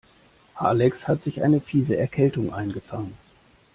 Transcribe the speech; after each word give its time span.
Alex 0.55 1.07
hat 1.07 1.21
sich 1.21 1.43
eine 1.43 1.61
fiese 1.61 1.95
Erkältung 1.95 2.51
eingefangen. 2.51 3.13